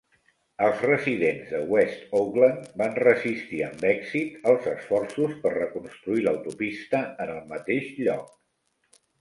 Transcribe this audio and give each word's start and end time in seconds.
Els 0.67 0.79
residents 0.85 1.51
de 1.55 1.59
West 1.73 2.15
Oakland 2.19 2.63
van 2.83 2.97
resistir 3.03 3.59
amb 3.67 3.85
èxit 3.91 4.49
els 4.53 4.65
esforços 4.73 5.37
per 5.45 5.53
reconstruir 5.59 6.25
l'autopista 6.27 7.03
en 7.27 7.37
el 7.39 7.45
mateix 7.55 7.97
lloc. 8.03 8.37